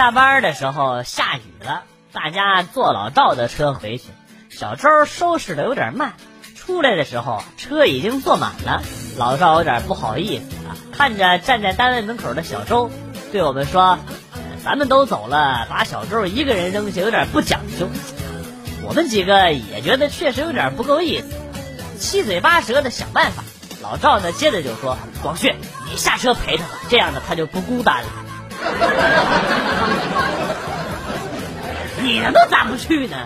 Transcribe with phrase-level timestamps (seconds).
[0.00, 4.04] 下班的时候下雨了，大家坐老赵的车回去。
[4.48, 6.14] 小周收拾的有点慢，
[6.56, 8.80] 出来的时候车已经坐满了。
[9.18, 12.90] 老赵有点不好意思啊，看着站在单位门口的小周，
[13.30, 13.98] 对我们说
[14.64, 17.86] ：“咱们都走了，把小周一个人扔下有点不讲究。”
[18.82, 21.26] 我们几个也觉得确实有点不够意思，
[21.98, 23.44] 七嘴八舌的想办法。
[23.82, 25.54] 老赵呢，接着就说：“广旭，
[25.90, 28.08] 你下车陪他吧，这样呢他就不孤单了。”
[32.02, 33.16] 你他妈咋不去呢？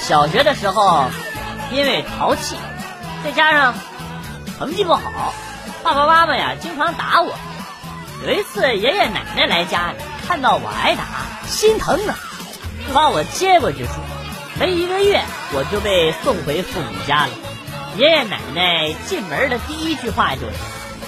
[0.00, 1.10] 小学的时候，
[1.72, 2.56] 因为淘气，
[3.24, 3.74] 再加上
[4.56, 5.34] 成绩不好，
[5.82, 7.34] 爸爸妈妈呀经常打我。
[8.24, 11.02] 有一次爷爷奶奶来家里，看到我挨打，
[11.48, 12.14] 心疼啊，
[12.86, 13.92] 就把我接过去住。
[14.58, 15.20] 没一个月，
[15.52, 17.32] 我就被送回父母家了。
[17.98, 20.52] 爷爷奶奶进门的第一句话就是：“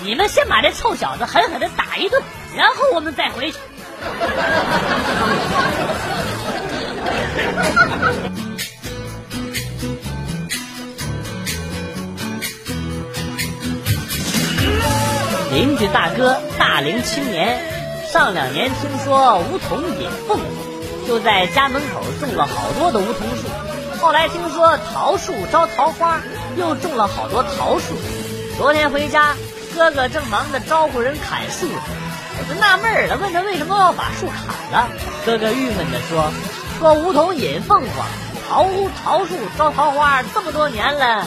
[0.03, 2.23] 你们先把这臭小子狠狠的打一顿，
[2.57, 3.59] 然后我们再回去。”
[15.53, 17.61] 邻居大哥大龄青年，
[18.11, 20.41] 上两年听说梧桐也凤，
[21.07, 23.68] 就在家门口种了好多的梧桐树。
[24.01, 26.21] 后来听说桃树招桃花，
[26.57, 27.97] 又种了好多桃树。
[28.57, 29.35] 昨天回家，
[29.75, 34.39] 哥哥正忙着招呼人砍树，我就纳闷了，问他为什么要把树砍
[34.73, 34.89] 了。
[35.27, 36.31] 哥哥郁闷地说
[36.79, 38.07] ：“说梧桐引凤凰，
[38.49, 38.69] 桃
[39.05, 41.27] 桃树招桃花，这么多年了，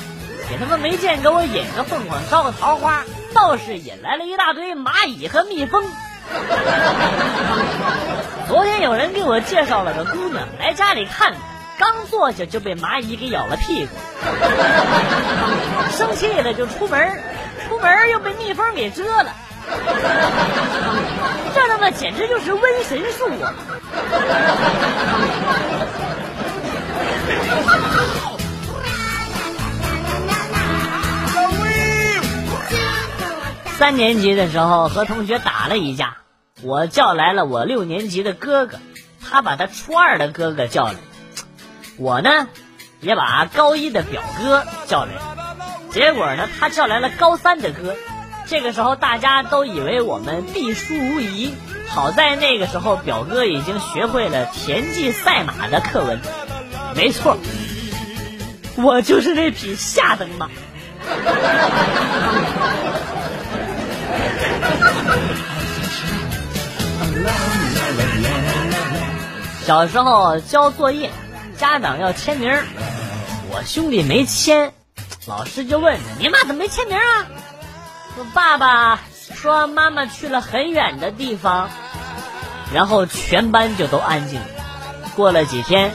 [0.50, 3.04] 也他妈没见给我引个凤凰招个桃花。”
[3.34, 5.86] 倒是引来了一大堆蚂蚁和蜜蜂。
[8.50, 11.34] 昨天有人给我介绍了个姑娘来家里看，
[11.82, 13.92] 刚坐下就被蚂蚁给咬了屁股，
[15.90, 17.20] 生气了就出门，
[17.68, 19.34] 出门又被蜜蜂给蛰了，
[21.56, 23.56] 这他妈简直就是瘟神术啊！
[33.80, 36.18] 三年级的时候和同学打了一架，
[36.62, 38.78] 我叫来了我六年级的哥哥，
[39.28, 40.94] 他把他初二的哥哥叫来，
[42.02, 42.48] 我呢
[43.00, 45.12] 也把高一的表哥叫来，
[45.92, 47.96] 结果呢他叫来了高三的哥，
[48.48, 51.54] 这个时候大家都以为我们必输无疑，
[51.88, 56.20] 好在那个时候表哥已经学会了田忌赛马的课文，
[56.96, 57.38] 没错，
[58.78, 60.50] 我就是那匹下等马。
[69.64, 71.12] 小时候交作业，
[71.62, 72.52] 家长要签名，
[73.52, 74.74] 我兄弟没签，
[75.28, 77.28] 老师就问你妈怎么没签名啊？
[78.16, 79.00] 说爸爸
[79.36, 81.70] 说妈妈去了很远的地方，
[82.74, 84.42] 然后全班就都安静。
[85.16, 85.92] 过了几天，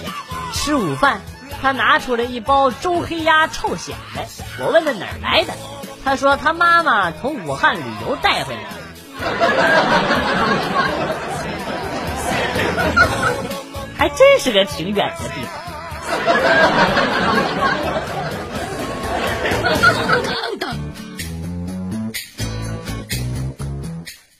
[0.52, 1.20] 吃午饭，
[1.60, 3.92] 他拿出了一包周黑鸭臭蚬子，
[4.60, 5.52] 我问他哪儿来的，
[6.04, 8.62] 他说他妈妈从武汉旅游带回来
[13.50, 13.65] 的。
[13.98, 15.52] 还真是个挺远的地方。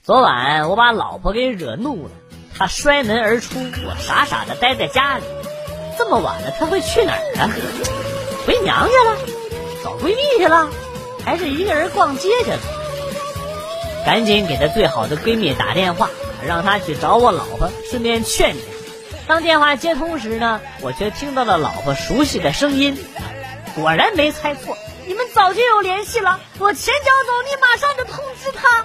[0.03, 2.11] 昨晚我把老婆给惹怒了，
[2.57, 5.25] 她摔门而出，我傻傻的待在家里。
[5.99, 7.51] 这么晚了，她会去哪儿啊？
[8.47, 9.17] 回娘家了？
[9.83, 10.71] 找闺蜜去了？
[11.25, 12.59] 还是一个人逛街去了？
[14.05, 16.09] 赶紧给她最好的闺蜜打电话，
[16.47, 18.76] 让她去找我老婆，顺便劝劝。
[19.27, 22.97] 当电话接通时呢，我却听到了老婆熟悉的声音。
[23.75, 26.39] 果然没猜错，你们早就有联系了。
[26.59, 28.85] 我前脚走，你马上就通知他。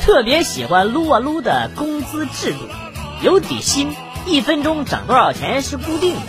[0.02, 2.60] 特别喜欢撸啊撸的工资制度，
[3.22, 6.20] 有底薪，一分钟涨多少钱是固定的。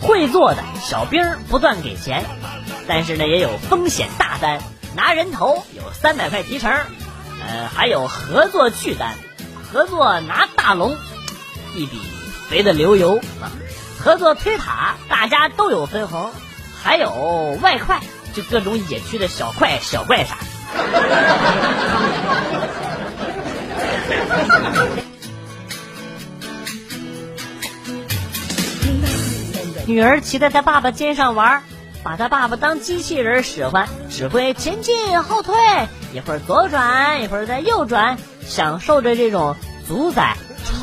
[0.00, 2.24] 会做的小兵不断给钱。
[2.88, 4.62] 但是呢，也有风险大单，
[4.96, 9.14] 拿人头有三百块提成，呃，还有合作巨单，
[9.70, 10.96] 合作拿大龙，
[11.74, 12.00] 一笔
[12.48, 13.52] 肥的流油啊，
[14.00, 16.32] 合作推塔，大家都有分红，
[16.82, 18.00] 还有外快，
[18.32, 20.38] 就各种野区的小快小怪啥。
[29.84, 31.62] 女儿骑在她爸爸肩上玩。
[32.02, 35.54] 把他爸爸当机器人使唤，只会前进后退，
[36.12, 39.56] 一会儿左转，一会儿再右转，享受着这种
[39.86, 40.36] 主宰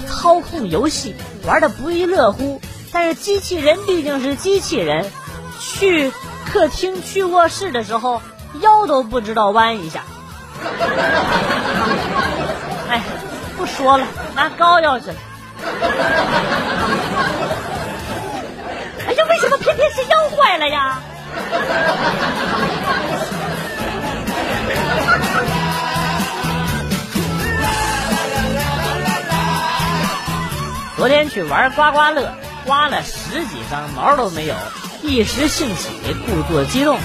[0.07, 1.15] 操控游戏，
[1.45, 2.61] 玩的不亦乐乎。
[2.91, 5.09] 但是机器人毕竟是机器人，
[5.59, 6.11] 去
[6.45, 8.21] 客厅、去卧室的时候，
[8.61, 10.03] 腰都不知道弯一下。
[12.89, 13.01] 哎，
[13.57, 15.15] 不说了，拿膏药去了。
[19.07, 21.01] 哎呀，为什么偏偏是腰坏了呀？
[30.97, 32.33] 昨天去玩刮刮乐，
[32.65, 34.55] 刮了十几张，毛都没有。
[35.03, 35.89] 一时兴起，
[36.25, 36.97] 故作激动，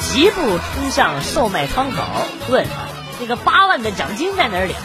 [0.00, 1.96] 疾步冲向售卖窗口，
[2.50, 2.64] 问
[3.18, 4.76] ：“那个八万的奖金在哪里？”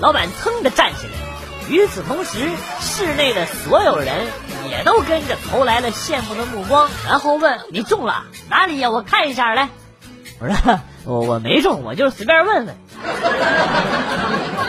[0.00, 1.12] 老板噌的站起来。
[1.68, 4.26] 与此同时，室内的所有人
[4.70, 8.90] 也都跟着投来了羡慕的目光，然后问：“你中了哪里呀？
[8.90, 9.68] 我看一下来。”
[10.40, 12.76] 我说：“我我没中，我就是随便问问。”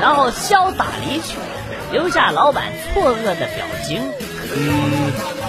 [0.02, 1.38] 然后潇洒离去，
[1.92, 4.02] 留下老板错愕的表情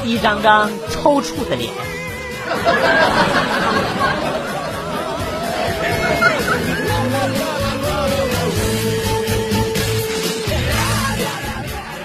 [0.04, 1.70] 一张张抽搐的脸。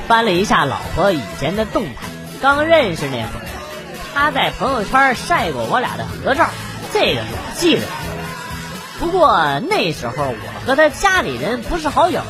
[0.08, 2.11] 翻了一下老婆以前的动态，
[2.42, 3.46] 刚认识那会儿，
[4.16, 6.50] 他在朋友圈晒过我俩的合照，
[6.92, 7.84] 这个我记得。
[9.00, 12.24] 不过那时候我和他家里人不是好友，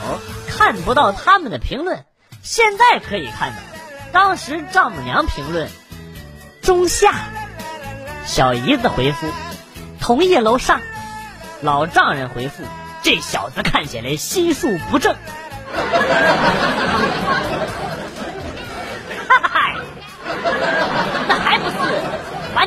[0.48, 2.04] 看不到他们的评论。
[2.44, 3.58] 现在可以看到，
[4.12, 5.70] 当时丈母娘评论
[6.62, 7.14] 中下，
[8.26, 9.28] 小姨子回复
[10.02, 10.82] 同意楼上，
[11.62, 12.64] 老丈人回复
[13.02, 15.16] 这小子看起来心术不正。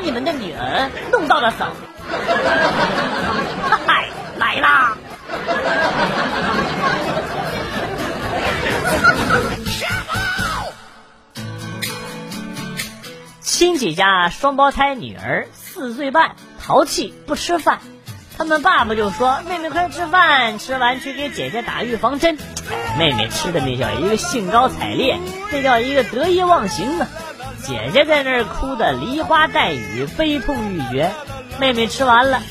[0.05, 1.65] 你们的女儿弄到了手？
[3.87, 4.07] 嗨，
[4.37, 4.95] 来啦！
[13.41, 17.79] 亲戚家双胞胎女儿四岁半，淘气不吃饭，
[18.37, 22.37] 他们爸爸就说：“妹妹快吃饭，吃完去给姐姐打预防针。”
[22.99, 25.17] 妹妹吃的那叫一个兴高采烈，
[25.51, 27.07] 那叫一个得意忘形啊！
[27.65, 31.09] 姐姐在那儿哭的梨花带雨，悲痛欲绝。
[31.59, 32.41] 妹妹吃完了，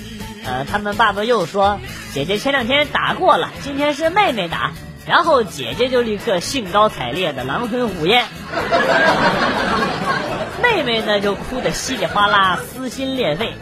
[0.44, 1.78] 呃，他们爸爸又说，
[2.12, 4.72] 姐姐前两天打过了，今天是妹妹打。
[5.06, 8.24] 然后姐姐就立刻兴高采烈的狼吞虎咽，
[10.62, 13.52] 妹妹呢就哭得稀里哗啦，撕心裂肺。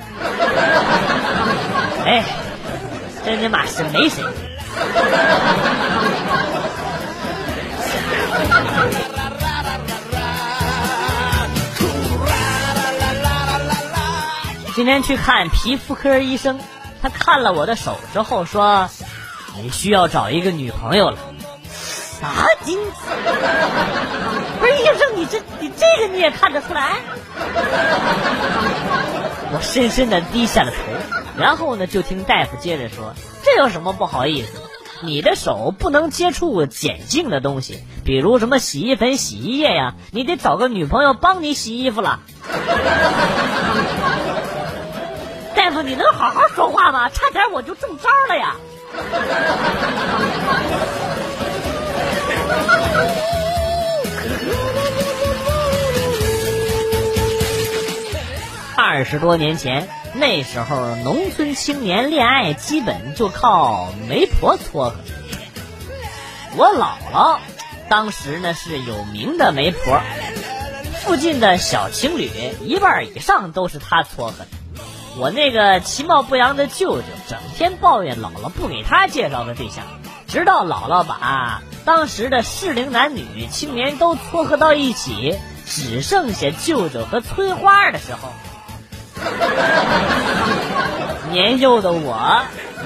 [2.06, 2.22] 哎，
[3.26, 4.22] 真他妈是没谁。
[14.74, 16.58] 今天去看皮肤科医生，
[17.02, 18.88] 他看了我的手之后说
[19.60, 21.18] ：“你需要找一个女朋友了。”
[22.20, 22.92] 啥金子？
[24.60, 27.00] 不是医生，你这你这个你也看得出来？
[29.52, 30.76] 我深深的低下了头，
[31.36, 33.14] 然后呢，就听大夫接着说
[33.44, 34.52] ：“这有什么不好意思？
[35.02, 42.20] 你的手不能接触碱性的东西，比如什么洗衣粉、洗衣液呀，你得找个女朋友帮你洗衣服了。”
[45.54, 47.08] 大夫，你能好好说话吗？
[47.08, 48.56] 差点我就中招了呀！
[58.76, 64.96] 二十多年前，那时候农村青年恋爱基本就靠媒婆撮合。
[66.56, 67.38] 我姥姥
[67.88, 70.00] 当时呢是有名的媒婆，
[71.04, 72.30] 附近的小情侣
[72.60, 74.61] 一半以上都是她撮合的。
[75.18, 79.84] 我那个其貌不扬的舅舅，整天抱怨姥姥不给他介绍个对象，
[80.26, 88.32] 直到姥姥把当时的适龄男女青年都撮合到一起，只剩下舅舅和翠花的时候，
[91.30, 92.42] 年幼的我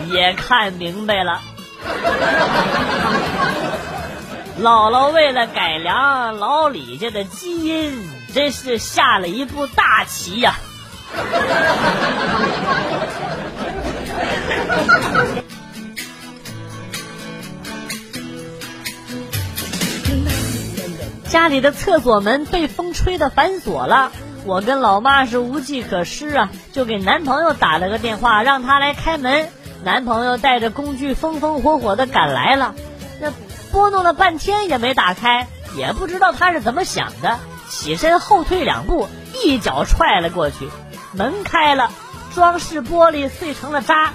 [0.09, 1.41] 也看明白了，
[4.61, 10.57] 姥姥为了改良老李家的基因，真是下了一步大棋呀。
[21.29, 24.11] 家里的厕所门被风吹的反锁了，
[24.45, 29.49] 我跟老妈是无计可施啊，就给男朋友打了个电话，让他来开门。
[29.85, 32.75] 男朋友带着工具风风火火的赶来了，
[33.21, 33.33] 那
[33.71, 35.47] 拨弄了半天也没打开，
[35.77, 39.07] 也不知道他是怎么想的，起身后退两步，
[39.45, 40.69] 一脚踹了过去。
[41.17, 41.91] 门开了，
[42.35, 44.13] 装饰玻璃碎成了渣。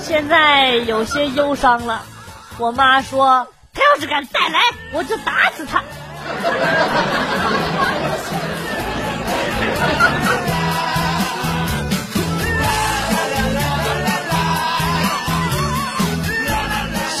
[0.00, 2.02] 现在有些忧伤了。
[2.58, 4.60] 我妈说，他要是敢再来，
[4.92, 5.82] 我就打死他。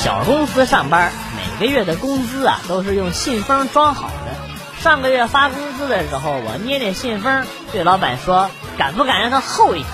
[0.02, 4.49] 小公司上班，每个月的工资啊都是用信封装好的。
[4.80, 9.86] 上个月发工资的时候，我捏捏信封，对老板说：“敢不敢让它厚一点？”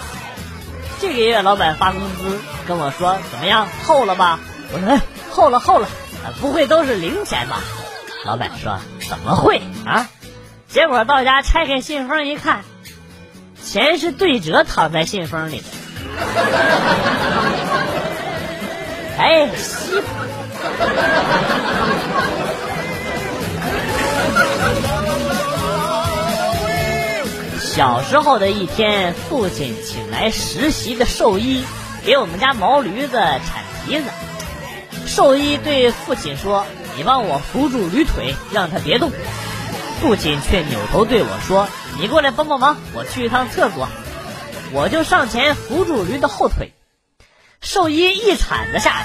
[1.02, 2.38] 这个月老板发工资
[2.68, 4.38] 跟我说：“怎么样，厚了吧？”
[4.72, 5.00] 我说
[5.30, 5.88] ：“厚了，厚了，
[6.40, 7.58] 不会都是零钱吧？”
[8.24, 8.78] 老板说
[9.08, 10.08] ：“怎么会啊？”
[10.70, 12.62] 结果到家拆开信封一看，
[13.62, 15.64] 钱是对折躺在信封里的。
[19.18, 20.00] 哎，西。
[27.76, 31.62] 小时候的一天，父亲请来实习的兽医，
[32.06, 33.42] 给我们家毛驴子铲
[33.84, 34.08] 蹄子。
[35.04, 36.64] 兽医对父亲说
[36.96, 39.12] ：“你帮我扶住驴腿，让它别动。”
[40.00, 41.68] 父亲却扭头对我说
[42.00, 43.88] ：“你过来帮帮忙，我去一趟厕所。”
[44.72, 46.72] 我就上前扶住驴的后腿。
[47.60, 49.04] 兽医一铲子下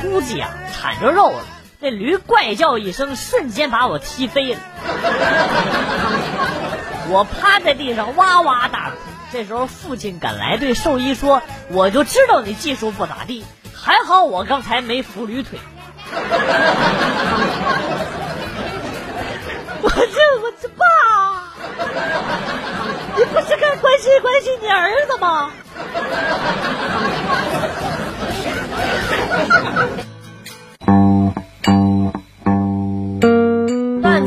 [0.00, 1.44] 去，估计啊铲着肉了。
[1.80, 4.60] 那驴怪叫一声，瞬间把我踢飞了。
[7.08, 8.96] 我趴在地上哇哇大哭。
[9.32, 11.42] 这时候父亲赶来，对兽医说
[11.72, 13.44] ：“我就知道你技术不咋地，
[13.74, 15.58] 还好我刚才没扶驴腿。
[19.84, 19.96] ”我这
[20.42, 20.84] 我这爸，
[23.16, 25.50] 你不是该关心关心你儿子吗？